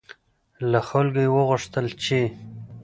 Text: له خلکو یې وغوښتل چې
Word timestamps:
له 0.71 0.79
خلکو 0.89 1.19
یې 1.23 1.29
وغوښتل 1.37 1.85
چې 2.03 2.19